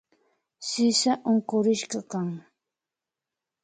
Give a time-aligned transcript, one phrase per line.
[0.69, 2.29] Sisa unkurishkakan